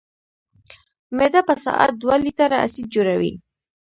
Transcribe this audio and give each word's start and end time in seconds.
معده 1.17 1.41
په 1.47 1.55
ساعت 1.65 1.91
دوه 2.01 2.15
لیټره 2.23 2.57
اسید 2.65 2.85
جوړوي. 2.95 3.33